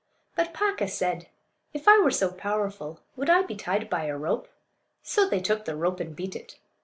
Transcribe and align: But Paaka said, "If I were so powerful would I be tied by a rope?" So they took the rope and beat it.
But 0.35 0.51
Paaka 0.51 0.87
said, 0.89 1.27
"If 1.73 1.87
I 1.87 1.99
were 1.99 2.09
so 2.09 2.31
powerful 2.31 3.01
would 3.15 3.29
I 3.29 3.43
be 3.43 3.53
tied 3.55 3.87
by 3.87 4.05
a 4.05 4.17
rope?" 4.17 4.47
So 5.03 5.29
they 5.29 5.39
took 5.41 5.65
the 5.65 5.75
rope 5.75 5.99
and 5.99 6.15
beat 6.15 6.35
it. 6.35 6.57